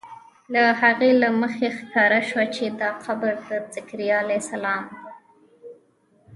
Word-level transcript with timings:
له 0.53 0.63
هغې 0.81 1.11
له 1.21 1.29
مخې 1.41 1.67
ښکاره 1.77 2.19
شوه 2.29 2.45
چې 2.55 2.65
دا 2.79 2.89
قبر 3.05 3.33
د 3.47 3.49
ذکریا 3.75 4.17
علیه 4.23 4.41
السلام 4.43 4.81
دی. 4.89 5.01